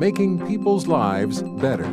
[0.00, 1.84] making people's lives better.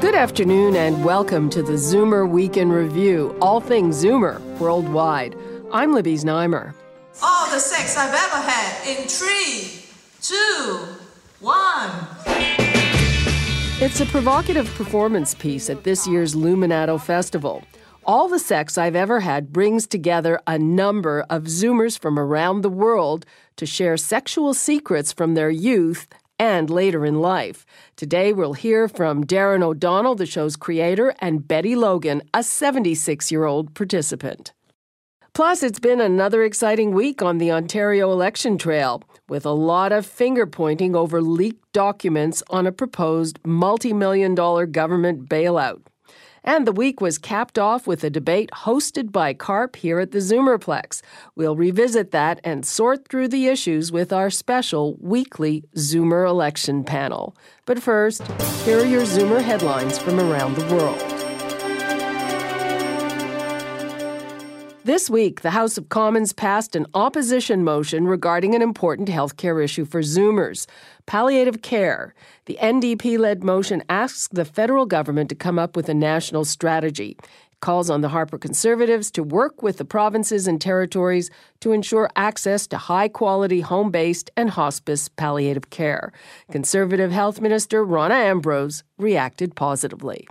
[0.00, 5.36] Good afternoon and welcome to the Zoomer Week in Review, all things Zoomer worldwide.
[5.74, 6.72] I'm Libby Znaimer.
[7.22, 9.84] All the sex I've ever had in three,
[10.22, 10.86] two,
[11.40, 11.90] one.
[13.82, 17.62] It's a provocative performance piece at this year's Luminato Festival.
[18.04, 22.68] All the Sex I've Ever Had brings together a number of Zoomers from around the
[22.68, 23.24] world
[23.56, 27.64] to share sexual secrets from their youth and later in life.
[27.94, 33.44] Today, we'll hear from Darren O'Donnell, the show's creator, and Betty Logan, a 76 year
[33.44, 34.52] old participant.
[35.32, 40.04] Plus, it's been another exciting week on the Ontario election trail, with a lot of
[40.04, 45.82] finger pointing over leaked documents on a proposed multi million dollar government bailout.
[46.44, 50.18] And the week was capped off with a debate hosted by CARP here at the
[50.18, 51.00] Zoomerplex.
[51.36, 57.36] We'll revisit that and sort through the issues with our special weekly Zoomer election panel.
[57.64, 58.26] But first,
[58.64, 61.11] here are your Zoomer headlines from around the world.
[64.84, 69.84] This week, the House of Commons passed an opposition motion regarding an important healthcare issue
[69.84, 70.66] for Zoomers
[71.06, 72.14] palliative care.
[72.46, 77.16] The NDP led motion asks the federal government to come up with a national strategy.
[77.52, 81.30] It calls on the Harper Conservatives to work with the provinces and territories
[81.60, 86.12] to ensure access to high quality home based and hospice palliative care.
[86.50, 90.26] Conservative Health Minister Rona Ambrose reacted positively.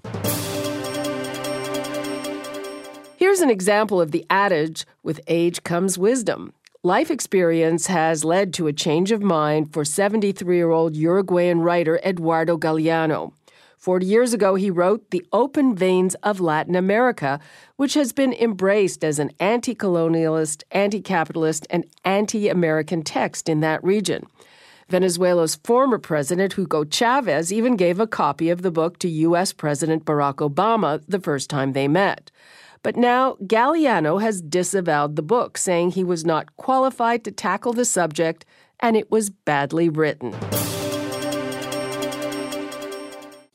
[3.32, 6.52] Here's an example of the adage with age comes wisdom.
[6.84, 11.98] Life experience has led to a change of mind for 73 year old Uruguayan writer
[12.04, 13.32] Eduardo Galeano.
[13.78, 17.40] 40 years ago, he wrote The Open Veins of Latin America,
[17.78, 23.62] which has been embraced as an anti colonialist, anti capitalist, and anti American text in
[23.62, 24.28] that region.
[24.90, 29.54] Venezuela's former president, Hugo Chavez, even gave a copy of the book to U.S.
[29.54, 32.30] President Barack Obama the first time they met.
[32.84, 37.86] But now Galeano has disavowed the book, saying he was not qualified to tackle the
[37.86, 38.46] subject
[38.80, 40.36] and it was badly written.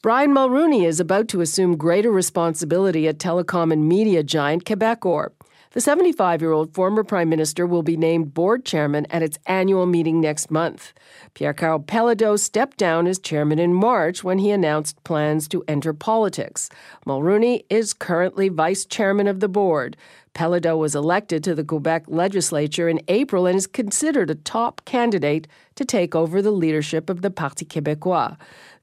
[0.03, 5.31] Brian Mulroney is about to assume greater responsibility at telecom and media giant Quebecor.
[5.76, 9.84] The 75 year old former Prime Minister will be named board chairman at its annual
[9.84, 10.94] meeting next month.
[11.34, 15.92] Pierre Karl Péladeau stepped down as chairman in March when he announced plans to enter
[15.92, 16.70] politics.
[17.06, 19.98] Mulroney is currently vice chairman of the board.
[20.32, 25.47] Péladeau was elected to the Quebec legislature in April and is considered a top candidate
[25.75, 28.38] to take over the leadership of the Parti Québécois.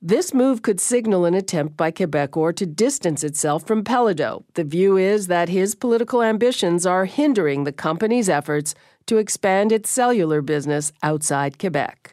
[0.05, 4.43] This move could signal an attempt by Quebecor to distance itself from Péladeau.
[4.55, 8.75] The view is that his political ambitions are hindering the company's efforts
[9.05, 12.11] to expand its cellular business outside Quebec.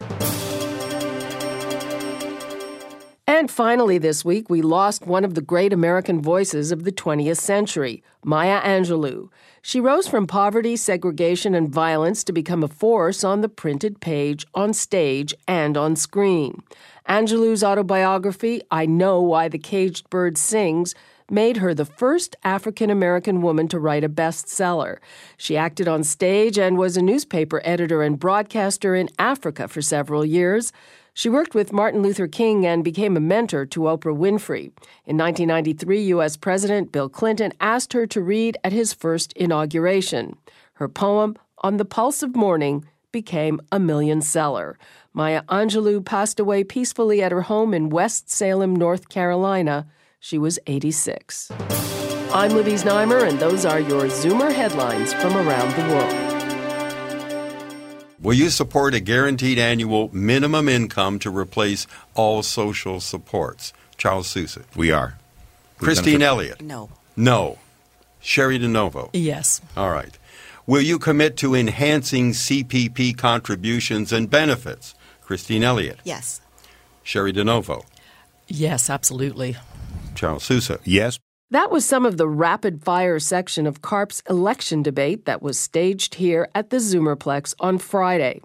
[3.31, 7.37] And finally, this week, we lost one of the great American voices of the 20th
[7.37, 9.29] century, Maya Angelou.
[9.63, 14.45] She rose from poverty, segregation, and violence to become a force on the printed page,
[14.53, 16.65] on stage, and on screen.
[17.09, 20.97] Angelou's autobiography, I Know Why the Caged Bird Sings,
[21.31, 24.99] made her the first African American woman to write a bestseller.
[25.37, 30.25] She acted on stage and was a newspaper editor and broadcaster in Africa for several
[30.25, 30.73] years.
[31.15, 34.73] She worked with Martin Luther King and became a mentor to Oprah Winfrey.
[35.07, 36.37] In 1993, U.S.
[36.37, 40.37] President Bill Clinton asked her to read at his first inauguration.
[40.75, 44.79] Her poem, On the Pulse of Morning, became a million seller.
[45.13, 49.87] Maya Angelou passed away peacefully at her home in Winston-Salem, North Carolina.
[50.21, 51.51] She was 86.
[52.33, 56.40] I'm Libby Znaimer, and those are your Zoomer headlines from around the world.
[58.23, 63.73] Will you support a guaranteed annual minimum income to replace all social supports?
[63.97, 64.63] Charles Sousa.
[64.77, 65.17] We are.
[65.79, 66.61] We've Christine Elliott.
[66.61, 66.91] No.
[67.17, 67.59] No.
[68.23, 69.09] Cheri DiNovo.
[69.15, 69.63] Yes.
[69.75, 70.19] All right.
[70.67, 74.95] Will you commit to enhancing CPP contributions and benefits?
[75.23, 76.01] Christine Elliott.
[76.05, 76.43] Yes.
[77.03, 77.85] Cheri DiNovo.
[78.47, 79.57] Yes, absolutely.
[80.15, 80.79] Charles Sousa.
[80.85, 81.19] Yes.
[81.53, 86.15] That was some of the rapid fire section of CARP's election debate that was staged
[86.15, 88.41] here at the Zoomerplex on Friday.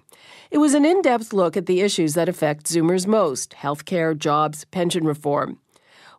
[0.49, 4.65] It was an in depth look at the issues that affect Zoomers most healthcare, jobs,
[4.65, 5.59] pension reform.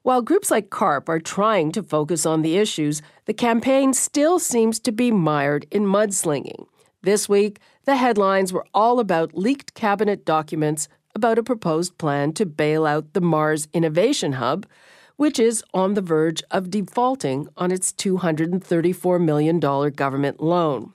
[0.03, 4.79] While groups like CARP are trying to focus on the issues, the campaign still seems
[4.79, 6.69] to be mired in mudslinging.
[7.03, 10.87] This week, the headlines were all about leaked cabinet documents
[11.17, 14.67] about a proposed plan to bail out the Mars Innovation Hub
[15.17, 20.93] which is on the verge of defaulting on its $234 million government loan.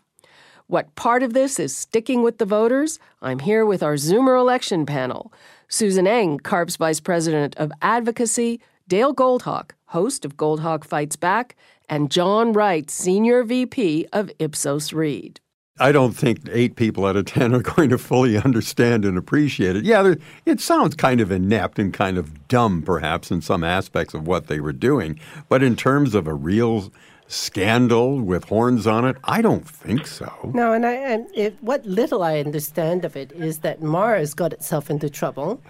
[0.67, 2.97] What part of this is sticking with the voters?
[3.21, 5.33] I'm here with our Zoomer election panel.
[5.67, 11.57] Susan Eng, CARP's Vice President of Advocacy, Dale Goldhawk, host of Goldhawk Fights Back,
[11.89, 15.40] and John Wright, Senior VP of Ipsos Reid.
[15.81, 19.75] I don't think eight people out of ten are going to fully understand and appreciate
[19.75, 19.83] it.
[19.83, 20.13] Yeah,
[20.45, 24.47] it sounds kind of inept and kind of dumb, perhaps, in some aspects of what
[24.47, 25.19] they were doing.
[25.49, 26.93] But in terms of a real
[27.27, 30.51] scandal with horns on it, I don't think so.
[30.53, 34.53] No, and, I, and it, what little I understand of it is that Mars got
[34.53, 35.61] itself into trouble.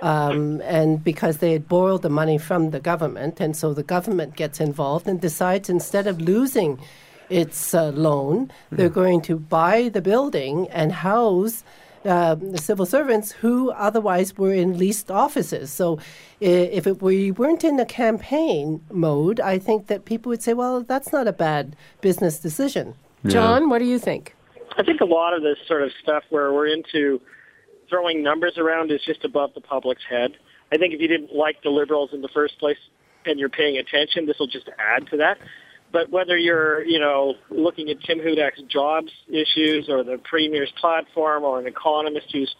[0.00, 4.34] Um, and because they had borrowed the money from the government, and so the government
[4.34, 6.80] gets involved and decides instead of losing
[7.32, 8.50] its uh, loan.
[8.70, 8.94] They're hmm.
[8.94, 11.64] going to buy the building and house
[12.04, 15.72] uh, the civil servants who otherwise were in leased offices.
[15.72, 16.00] So,
[16.40, 20.82] if it, we weren't in a campaign mode, I think that people would say, "Well,
[20.82, 23.30] that's not a bad business decision." Yeah.
[23.30, 24.34] John, what do you think?
[24.76, 27.20] I think a lot of this sort of stuff where we're into
[27.88, 30.32] throwing numbers around is just above the public's head.
[30.72, 32.78] I think if you didn't like the liberals in the first place
[33.26, 35.38] and you're paying attention, this will just add to that.
[35.92, 41.44] But whether you're, you know, looking at Tim Hudak's jobs issues or the Premier's platform
[41.44, 42.54] or an economist who's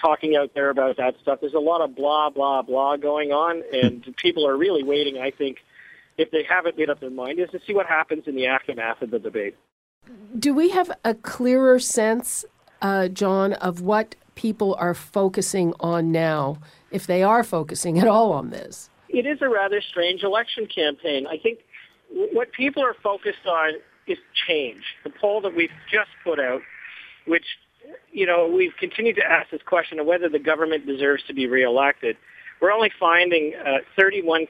[0.00, 3.62] talking out there about that stuff, there's a lot of blah, blah, blah going on.
[3.72, 5.58] And people are really waiting, I think,
[6.18, 9.00] if they haven't made up their mind, is to see what happens in the aftermath
[9.00, 9.56] of the debate.
[10.36, 12.44] Do we have a clearer sense,
[12.80, 16.58] uh, John, of what people are focusing on now,
[16.90, 18.90] if they are focusing at all on this?
[19.08, 21.26] It is a rather strange election campaign.
[21.28, 21.60] I think
[22.32, 23.74] what people are focused on
[24.06, 24.82] is change.
[25.04, 26.60] The poll that we've just put out,
[27.26, 27.44] which,
[28.12, 31.46] you know, we've continued to ask this question of whether the government deserves to be
[31.46, 32.16] reelected.
[32.60, 34.46] We're only finding uh, 31%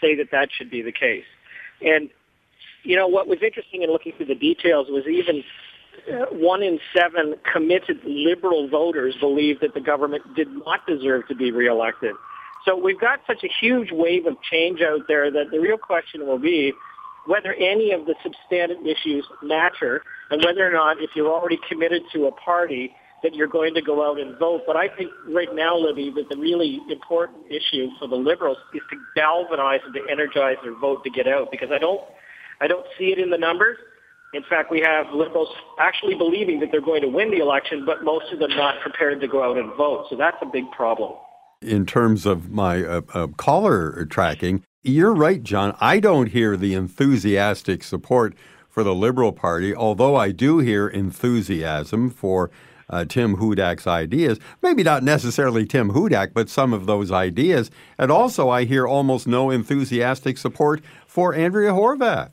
[0.00, 1.24] say that that should be the case.
[1.80, 2.10] And,
[2.82, 5.42] you know, what was interesting in looking through the details was even
[6.12, 11.34] uh, one in seven committed liberal voters believe that the government did not deserve to
[11.34, 12.14] be reelected.
[12.64, 16.26] So we've got such a huge wave of change out there that the real question
[16.26, 16.72] will be
[17.26, 22.02] whether any of the substantive issues matter and whether or not if you're already committed
[22.12, 24.62] to a party that you're going to go out and vote.
[24.66, 28.82] But I think right now, Libby, that the really important issue for the Liberals is
[28.90, 32.02] to galvanize and to energize their vote to get out because I don't,
[32.60, 33.78] I don't see it in the numbers.
[34.34, 38.04] In fact, we have Liberals actually believing that they're going to win the election, but
[38.04, 40.06] most of them not prepared to go out and vote.
[40.10, 41.12] So that's a big problem
[41.64, 45.76] in terms of my uh, uh, caller tracking, you're right, John.
[45.80, 48.34] I don't hear the enthusiastic support
[48.68, 52.50] for the Liberal Party, although I do hear enthusiasm for
[52.90, 54.38] uh, Tim Hudak's ideas.
[54.62, 57.70] Maybe not necessarily Tim Hudak, but some of those ideas.
[57.98, 62.30] And also, I hear almost no enthusiastic support for Andrea Horwath.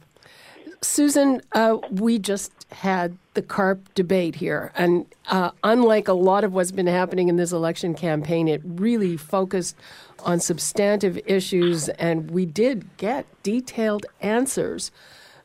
[0.82, 4.72] Susan, uh, we just had the CARP debate here.
[4.76, 9.18] And uh, unlike a lot of what's been happening in this election campaign, it really
[9.18, 9.76] focused
[10.24, 11.90] on substantive issues.
[11.90, 14.92] And we did get detailed answers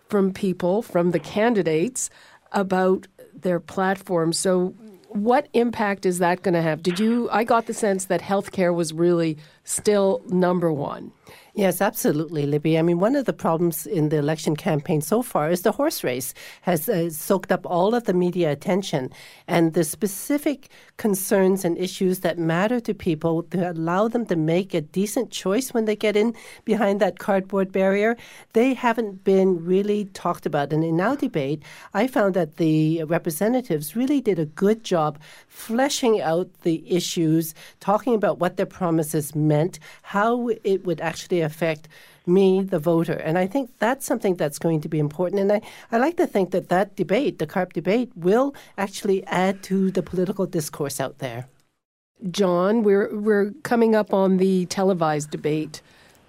[0.08, 2.10] from people, from the candidates,
[2.52, 4.32] about their platform.
[4.32, 4.74] So,
[5.08, 6.82] what impact is that going to have?
[6.82, 7.28] Did you?
[7.30, 11.12] I got the sense that healthcare was really still number one.
[11.58, 12.78] Yes, absolutely, Libby.
[12.78, 16.04] I mean, one of the problems in the election campaign so far is the horse
[16.04, 19.10] race has uh, soaked up all of the media attention
[19.48, 24.74] and the specific concerns and issues that matter to people to allow them to make
[24.74, 26.34] a decent choice when they get in
[26.66, 28.18] behind that cardboard barrier.
[28.52, 30.74] They haven't been really talked about.
[30.74, 31.62] And in our debate,
[31.94, 38.14] I found that the representatives really did a good job fleshing out the issues, talking
[38.14, 41.88] about what their promises meant, how it would actually affect
[42.26, 43.14] me, the voter.
[43.14, 45.40] And I think that's something that's going to be important.
[45.40, 45.60] And I,
[45.92, 50.02] I like to think that that debate, the CARP debate, will actually add to the
[50.02, 51.48] political discourse out there.
[52.30, 55.82] John, we're, we're coming up on the televised debate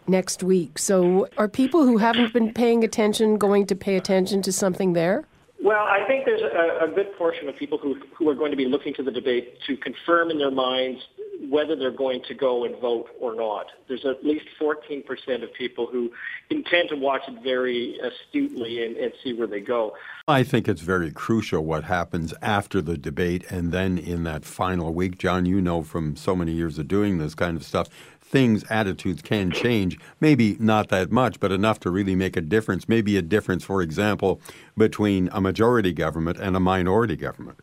[0.08, 0.80] next week.
[0.80, 5.26] So are people who haven't been paying attention going to pay attention to something there?
[5.62, 8.58] Well, I think there's a, a good portion of people who, who are going to
[8.58, 11.02] be looking to the debate to confirm in their minds
[11.50, 13.68] whether they're going to go and vote or not.
[13.88, 16.12] There's at least 14% of people who
[16.50, 19.96] intend to watch it very astutely and, and, see where they go.
[20.28, 24.94] I think it's very crucial what happens after the debate and then in that final
[24.94, 25.18] week.
[25.18, 27.88] John, you know from so many years of doing this kind of stuff,
[28.22, 29.98] things, attitudes can change.
[30.20, 32.90] Maybe not that much, but enough to really make a difference.
[32.90, 34.42] Maybe a difference, for example,
[34.78, 37.60] between a majority government and a minority government.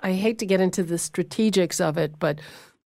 [0.00, 2.40] I hate to get into the strategics of it, but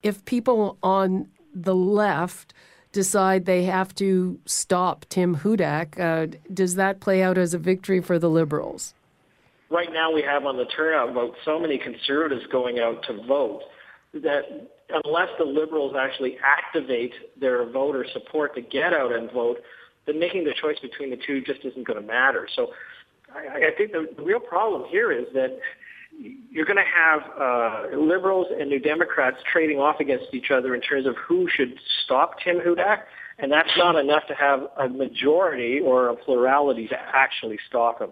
[0.03, 2.53] if people on the left
[2.91, 8.01] decide they have to stop Tim Hudak, uh, does that play out as a victory
[8.01, 8.94] for the Liberals?
[9.70, 13.62] Right now, we have on the turnout vote so many conservatives going out to vote
[14.13, 14.68] that
[15.06, 19.58] unless the Liberals actually activate their voter support to get out and vote,
[20.08, 22.48] then making the choice between the two just isn't going to matter.
[22.56, 22.74] So
[23.34, 25.60] I, I think the, the real problem here is that
[26.19, 30.81] you're going to have uh, liberals and New Democrats trading off against each other in
[30.81, 33.03] terms of who should stop Tim Hudak,
[33.38, 38.09] and that's not enough to have a majority or a plurality to actually stop him.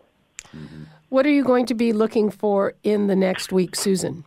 [0.55, 0.83] Mm-hmm.
[1.09, 4.23] What are you going to be looking for in the next week, Susan?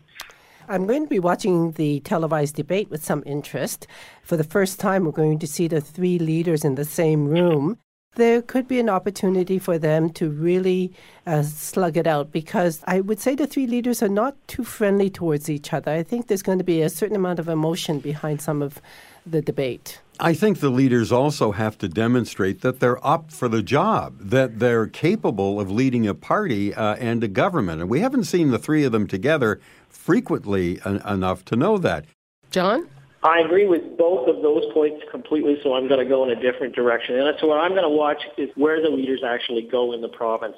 [0.68, 3.86] I'm going to be watching the televised debate with some interest.
[4.22, 7.78] For the first time, we're going to see the three leaders in the same room
[8.14, 10.92] there could be an opportunity for them to really
[11.26, 15.10] uh, slug it out because I would say the three leaders are not too friendly
[15.10, 15.92] towards each other.
[15.92, 18.80] I think there's going to be a certain amount of emotion behind some of
[19.24, 20.00] the debate.
[20.18, 24.58] I think the leaders also have to demonstrate that they're up for the job, that
[24.58, 27.80] they're capable of leading a party uh, and a government.
[27.80, 32.04] And we haven't seen the three of them together frequently en- enough to know that.
[32.50, 32.88] John?
[33.22, 36.40] I agree with both of those points completely, so I'm going to go in a
[36.40, 37.16] different direction.
[37.16, 40.08] And so what I'm going to watch is where the leaders actually go in the
[40.08, 40.56] province.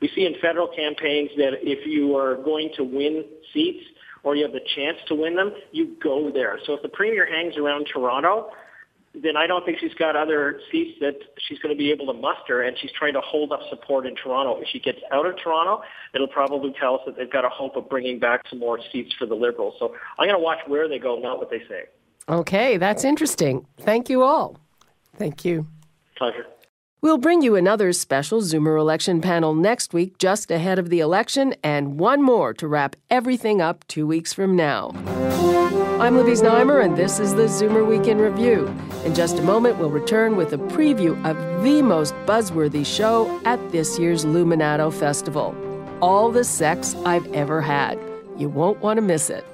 [0.00, 3.84] We see in federal campaigns that if you are going to win seats
[4.22, 6.58] or you have the chance to win them, you go there.
[6.66, 8.50] So if the premier hangs around Toronto,
[9.14, 11.14] then I don't think she's got other seats that
[11.46, 14.14] she's going to be able to muster, and she's trying to hold up support in
[14.16, 14.60] Toronto.
[14.60, 15.82] If she gets out of Toronto,
[16.14, 19.12] it'll probably tell us that they've got a hope of bringing back some more seats
[19.18, 19.74] for the Liberals.
[19.78, 21.84] So I'm going to watch where they go, not what they say.
[22.28, 23.66] Okay, that's interesting.
[23.80, 24.56] Thank you all.
[25.16, 25.66] Thank you.
[26.16, 26.46] Pleasure.
[27.02, 31.54] We'll bring you another special Zoomer election panel next week, just ahead of the election,
[31.62, 34.92] and one more to wrap everything up two weeks from now.
[36.00, 38.74] I'm Libby Znaimer, and this is the Zoomer Week in Review.
[39.04, 43.60] In just a moment, we'll return with a preview of the most buzzworthy show at
[43.70, 45.54] this year's Luminato Festival
[46.00, 47.98] All the Sex I've Ever Had.
[48.38, 49.44] You won't want to miss it.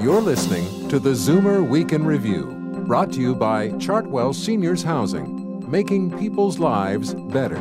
[0.00, 2.52] You're listening to the Zoomer Week in Review,
[2.86, 7.56] brought to you by Chartwell Seniors Housing, making people's lives better.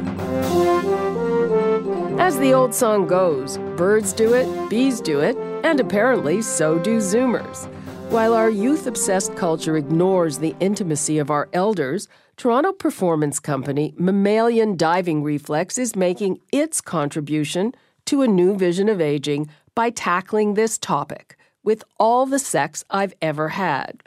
[2.19, 6.97] As the old song goes, birds do it, bees do it, and apparently so do
[6.97, 7.67] Zoomers.
[8.09, 14.75] While our youth obsessed culture ignores the intimacy of our elders, Toronto performance company Mammalian
[14.75, 17.73] Diving Reflex is making its contribution
[18.05, 23.13] to a new vision of aging by tackling this topic with all the sex I've
[23.21, 24.01] ever had.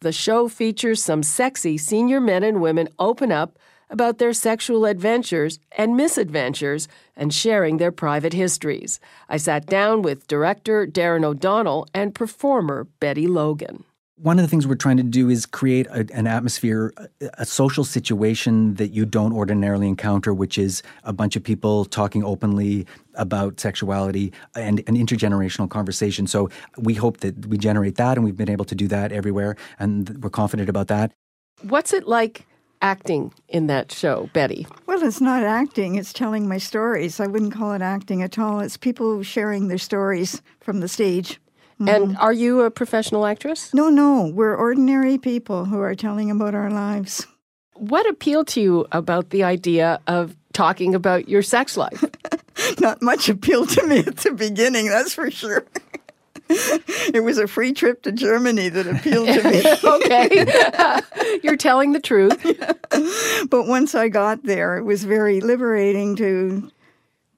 [0.00, 5.58] The show features some sexy senior men and women open up about their sexual adventures
[5.72, 9.00] and misadventures and sharing their private histories.
[9.28, 13.84] I sat down with director Darren O'Donnell and performer Betty Logan
[14.16, 17.44] one of the things we're trying to do is create a, an atmosphere, a, a,
[17.44, 22.86] social situation that you don't ordinarily encounter, which is a bunch of people talking openly
[23.14, 26.26] about sexuality and an intergenerational conversation.
[26.26, 29.56] So we hope that we generate that, and we've been able to do that everywhere,
[29.78, 31.12] and we're confident about that.
[31.62, 32.46] What's it like?
[32.82, 34.66] Acting in that show, Betty?
[34.84, 37.18] Well, it's not acting, it's telling my stories.
[37.18, 38.60] I wouldn't call it acting at all.
[38.60, 41.40] It's people sharing their stories from the stage.
[41.80, 41.88] Mm-hmm.
[41.88, 43.72] And are you a professional actress?
[43.74, 44.30] No, no.
[44.32, 47.26] We're ordinary people who are telling about our lives.
[47.74, 52.04] What appealed to you about the idea of talking about your sex life?
[52.80, 55.66] Not much appealed to me at the beginning, that's for sure.
[56.48, 59.62] it was a free trip to Germany that appealed to me.
[59.84, 61.40] okay.
[61.42, 62.44] You're telling the truth.
[62.44, 62.72] Yeah.
[63.48, 66.70] But once I got there, it was very liberating to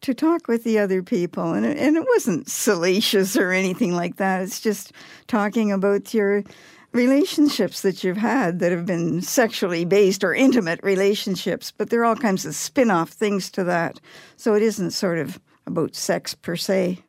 [0.07, 1.53] to talk with the other people.
[1.53, 4.43] And it, and it wasn't salacious or anything like that.
[4.43, 4.93] It's just
[5.27, 6.45] talking about your
[6.93, 12.05] relationships that you've had that have been sexually based or intimate relationships, but there are
[12.05, 14.01] all kinds of spin off things to that.
[14.37, 17.03] So it isn't sort of about sex per se.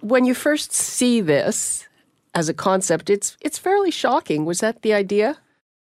[0.00, 1.86] When you first see this
[2.34, 4.44] as a concept, it's it's fairly shocking.
[4.44, 5.38] Was that the idea?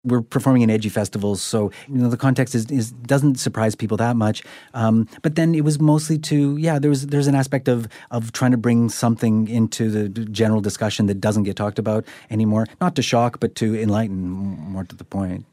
[0.08, 3.98] We're performing in edgy festivals, so you know the context is, is doesn't surprise people
[3.98, 4.44] that much.
[4.74, 8.32] Um, but then it was mostly to yeah, there was there's an aspect of of
[8.32, 12.96] trying to bring something into the general discussion that doesn't get talked about anymore, not
[12.96, 15.46] to shock, but to enlighten more to the point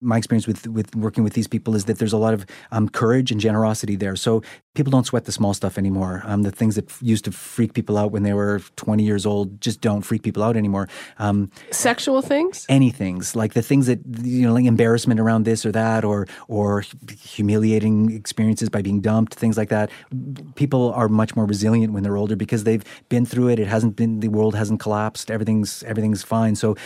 [0.00, 2.88] my experience with with working with these people is that there's a lot of um,
[2.88, 4.16] courage and generosity there.
[4.16, 4.42] So
[4.74, 6.22] people don't sweat the small stuff anymore.
[6.24, 9.26] Um, the things that f- used to freak people out when they were 20 years
[9.26, 10.88] old just don't freak people out anymore.
[11.18, 15.66] Um, Sexual things, any things like the things that you know, like embarrassment around this
[15.66, 16.84] or that, or or
[17.20, 19.90] humiliating experiences by being dumped, things like that.
[20.54, 23.58] People are much more resilient when they're older because they've been through it.
[23.58, 25.30] It hasn't been the world hasn't collapsed.
[25.30, 26.54] Everything's everything's fine.
[26.54, 26.76] So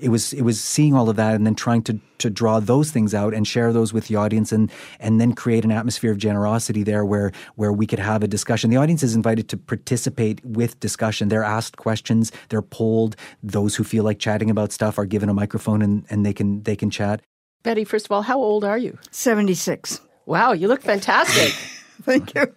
[0.00, 2.90] it was it was seeing all of that and then trying to to draw those
[2.90, 4.70] things out and share those with the audience and
[5.00, 8.68] and then create an atmosphere of generosity there where where we could have a discussion.
[8.68, 11.28] The audience is invited to participate with discussion.
[11.28, 13.16] They're asked questions, they're polled.
[13.42, 16.62] Those who feel like chatting about stuff are given a microphone and, and they can
[16.64, 17.22] they can chat.
[17.62, 18.98] Betty, first of all, how old are you?
[19.10, 20.02] 76.
[20.26, 21.50] Wow, you look fantastic.
[22.02, 22.54] Thank you.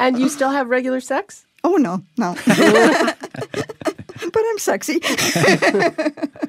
[0.00, 1.44] and you still have regular sex?
[1.64, 2.34] Oh, no, no.
[4.32, 5.00] but I'm sexy.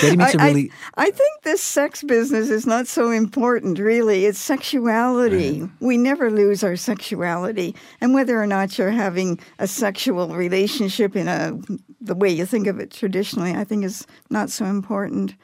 [0.00, 0.70] Betty makes a I, really.
[0.94, 4.26] I, I think this sex business is not so important, really.
[4.26, 5.62] It's sexuality.
[5.62, 5.70] Right.
[5.80, 11.28] We never lose our sexuality, and whether or not you're having a sexual relationship in
[11.28, 11.58] a
[12.00, 15.34] the way you think of it traditionally, I think is not so important.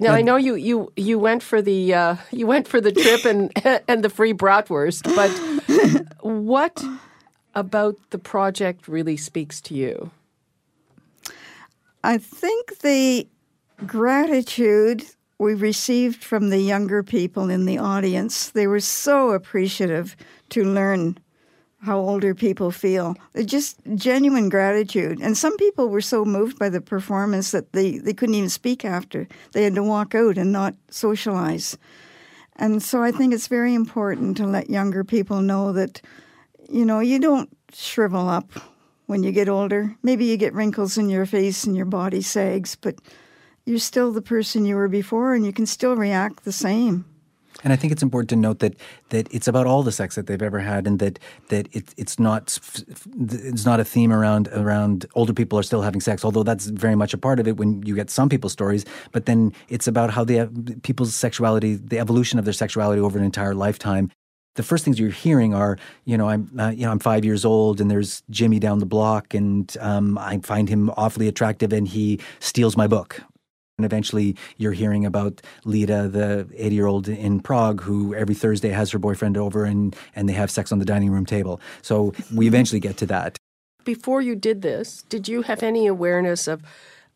[0.00, 3.24] Now I know you you you went for the uh, you went for the trip
[3.24, 3.52] and
[3.88, 5.30] and the free bratwurst, but
[6.22, 6.84] what
[7.54, 10.10] about the project really speaks to you?
[12.04, 13.26] I think the
[13.86, 15.04] gratitude
[15.38, 20.16] we received from the younger people in the audience, they were so appreciative
[20.50, 21.18] to learn
[21.82, 23.14] how older people feel.
[23.36, 25.20] Uh, just genuine gratitude.
[25.20, 28.84] And some people were so moved by the performance that they, they couldn't even speak
[28.84, 29.28] after.
[29.52, 31.78] They had to walk out and not socialize.
[32.56, 36.02] And so I think it's very important to let younger people know that,
[36.68, 38.50] you know, you don't shrivel up
[39.06, 39.94] when you get older.
[40.02, 42.96] Maybe you get wrinkles in your face and your body sags, but
[43.68, 47.04] you're still the person you were before and you can still react the same.
[47.64, 48.76] And I think it's important to note that
[49.08, 52.16] that it's about all the sex that they've ever had, and that that it, it's
[52.18, 52.56] not
[53.30, 56.24] it's not a theme around around older people are still having sex.
[56.24, 58.84] Although that's very much a part of it when you get some people's stories.
[59.10, 60.46] But then it's about how the
[60.84, 64.12] people's sexuality, the evolution of their sexuality over an entire lifetime,
[64.58, 67.44] the first things you're hearing are, you know, I'm, uh, you know, I'm five years
[67.44, 71.86] old, and there's Jimmy down the block, and um, I find him awfully attractive, and
[71.86, 73.22] he steals my book.
[73.78, 78.70] And eventually, you're hearing about Lita, the 80 year old in Prague, who every Thursday
[78.70, 81.60] has her boyfriend over, and and they have sex on the dining room table.
[81.80, 83.38] So we eventually get to that.
[83.84, 86.62] Before you did this, did you have any awareness of?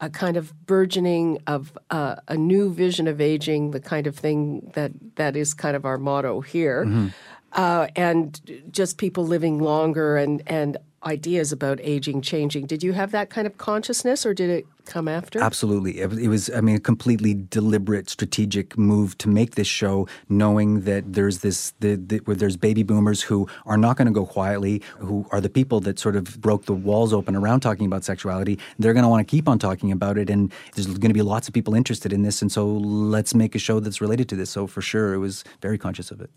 [0.00, 4.68] a kind of burgeoning of uh, a new vision of aging, the kind of thing
[4.74, 7.06] that that is kind of our motto here, mm-hmm.
[7.52, 8.40] uh, and
[8.72, 12.66] just people living longer and and ideas about aging changing.
[12.66, 15.40] Did you have that kind of consciousness, or did it come after?
[15.40, 16.00] Absolutely.
[16.00, 21.12] It was, I mean, a completely deliberate, strategic move to make this show, knowing that
[21.12, 24.82] there's this, the, the, where there's baby boomers who are not going to go quietly,
[24.98, 28.58] who are the people that sort of broke the walls open around talking about sexuality.
[28.78, 31.22] They're going to want to keep on talking about it, and there's going to be
[31.22, 32.42] lots of people interested in this.
[32.42, 34.50] And so let's make a show that's related to this.
[34.50, 36.30] So for sure, it was very conscious of it.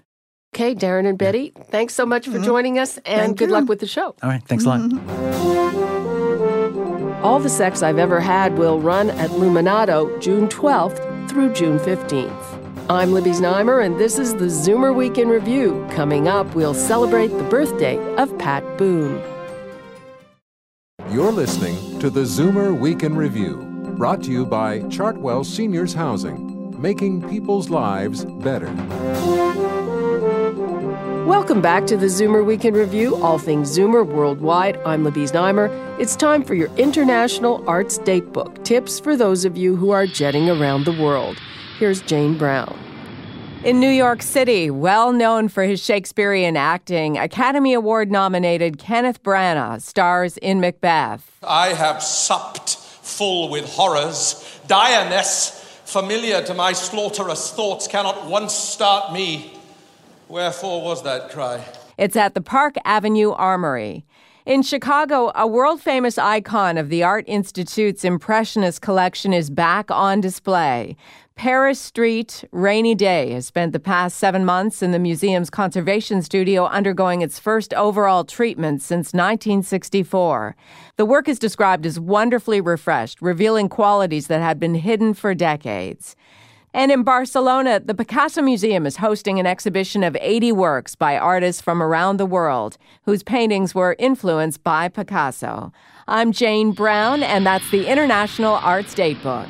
[0.55, 2.45] Okay, Darren and Betty, thanks so much for mm-hmm.
[2.45, 3.55] joining us and Thank good you.
[3.55, 4.15] luck with the show.
[4.23, 4.79] All right, thanks a lot.
[4.79, 6.05] Mm-hmm.
[7.25, 12.31] All the Sex I've Ever Had will run at Luminato June 12th through June 15th.
[12.89, 15.85] I'm Libby Znaimer, and this is the Zoomer Week in Review.
[15.91, 19.21] Coming up, we'll celebrate the birthday of Pat Boone.
[21.11, 23.57] You're listening to the Zoomer Week in Review,
[23.97, 28.73] brought to you by Chartwell Seniors Housing, making people's lives better.
[31.25, 34.77] Welcome back to the Zoomer Week in Review, all things Zoomer worldwide.
[34.85, 35.71] I'm Libby Znaimer.
[35.99, 40.51] It's time for your International Arts Datebook tips for those of you who are jetting
[40.51, 41.39] around the world.
[41.79, 42.77] Here's Jane Brown.
[43.63, 49.81] In New York City, well known for his Shakespearean acting, Academy Award nominated Kenneth Branagh
[49.81, 51.39] stars in Macbeth.
[51.41, 54.59] I have supped full with horrors.
[54.67, 59.54] Direness, familiar to my slaughterous thoughts, cannot once start me.
[60.27, 61.63] Wherefore was that cry?
[61.97, 64.05] It's at the Park Avenue Armory.
[64.45, 70.21] In Chicago, a world famous icon of the Art Institute's Impressionist collection is back on
[70.21, 70.95] display.
[71.35, 76.65] Paris Street Rainy Day has spent the past seven months in the museum's conservation studio
[76.65, 80.55] undergoing its first overall treatment since 1964.
[80.95, 86.15] The work is described as wonderfully refreshed, revealing qualities that had been hidden for decades.
[86.75, 91.61] And in Barcelona, the Picasso Museum is hosting an exhibition of 80 works by artists
[91.61, 95.71] from around the world whose paintings were influenced by Picasso.
[96.05, 99.47] I'm Jane Brown, and that's the International Arts Datebook.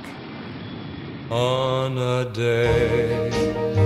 [1.31, 3.31] On a day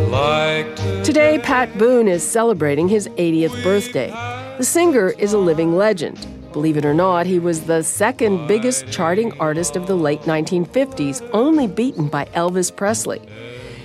[0.09, 1.03] like today.
[1.03, 4.09] Today, Pat Boone is celebrating his 80th birthday.
[4.57, 6.27] The singer is a living legend.
[6.51, 11.27] Believe it or not, he was the second biggest charting artist of the late 1950s,
[11.31, 13.21] only beaten by Elvis Presley.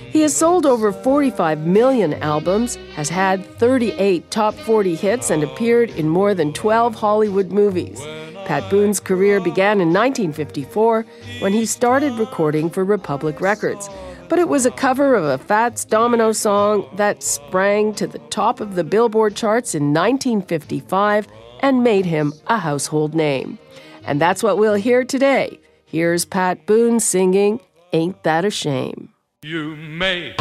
[0.09, 5.89] He has sold over 45 million albums, has had 38 top 40 hits, and appeared
[5.91, 7.99] in more than 12 Hollywood movies.
[8.45, 11.05] Pat Boone's career began in 1954
[11.39, 13.89] when he started recording for Republic Records.
[14.29, 18.59] But it was a cover of a Fats Domino song that sprang to the top
[18.59, 21.27] of the Billboard charts in 1955
[21.65, 23.57] and made him a household name.
[24.05, 25.59] And that's what we'll hear today.
[25.85, 27.59] Here's Pat Boone singing
[27.91, 29.09] Ain't That a Shame.
[29.41, 30.35] You made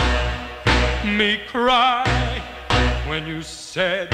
[1.03, 2.05] me cry
[3.07, 4.11] when you said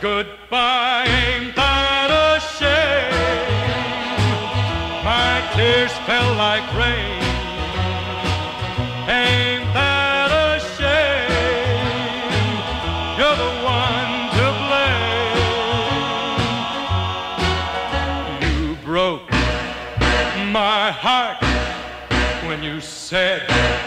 [0.00, 1.06] goodbye.
[1.08, 3.10] Ain't that a shame?
[5.04, 7.17] My tears fell like rain.
[22.68, 23.77] You said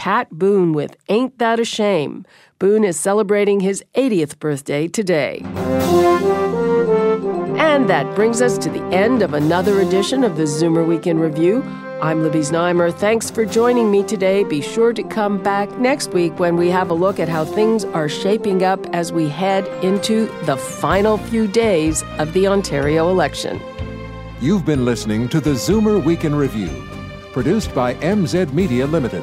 [0.00, 2.24] Pat Boone with Ain't That a Shame.
[2.58, 5.42] Boone is celebrating his 80th birthday today.
[7.60, 11.18] And that brings us to the end of another edition of the Zoomer Week in
[11.18, 11.62] Review.
[12.00, 12.94] I'm Libby Znaimer.
[12.94, 14.42] Thanks for joining me today.
[14.42, 17.84] Be sure to come back next week when we have a look at how things
[17.84, 23.60] are shaping up as we head into the final few days of the Ontario election.
[24.40, 26.70] You've been listening to the Zoomer Week in Review,
[27.32, 29.22] produced by MZ Media Limited.